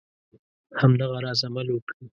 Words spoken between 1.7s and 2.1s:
وکړي.